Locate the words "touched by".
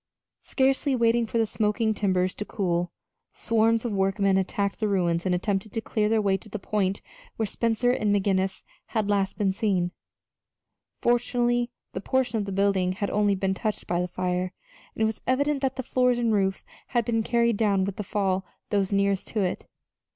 13.53-14.01